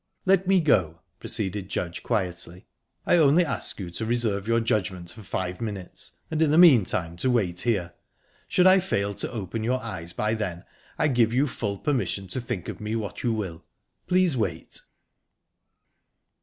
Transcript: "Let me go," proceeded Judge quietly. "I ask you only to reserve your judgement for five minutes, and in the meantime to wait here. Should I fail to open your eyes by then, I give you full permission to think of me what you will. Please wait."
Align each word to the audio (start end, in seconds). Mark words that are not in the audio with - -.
"Let 0.25 0.47
me 0.47 0.61
go," 0.61 1.01
proceeded 1.19 1.69
Judge 1.69 2.01
quietly. 2.01 2.65
"I 3.05 3.17
ask 3.17 3.77
you 3.79 3.85
only 3.85 3.91
to 3.93 4.05
reserve 4.07 4.47
your 4.47 4.59
judgement 4.59 5.11
for 5.11 5.21
five 5.21 5.61
minutes, 5.61 6.13
and 6.31 6.41
in 6.41 6.49
the 6.49 6.57
meantime 6.57 7.15
to 7.17 7.29
wait 7.29 7.59
here. 7.59 7.93
Should 8.47 8.65
I 8.65 8.79
fail 8.79 9.13
to 9.13 9.31
open 9.31 9.63
your 9.63 9.79
eyes 9.79 10.11
by 10.11 10.33
then, 10.33 10.65
I 10.97 11.07
give 11.07 11.35
you 11.35 11.45
full 11.45 11.77
permission 11.77 12.25
to 12.29 12.41
think 12.41 12.67
of 12.67 12.81
me 12.81 12.95
what 12.95 13.21
you 13.21 13.31
will. 13.31 13.63
Please 14.07 14.35
wait." 14.35 14.81